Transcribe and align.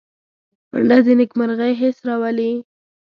منډه 0.71 0.97
د 1.05 1.07
نېکمرغۍ 1.19 1.73
حس 1.81 1.97
راولي 2.07 2.51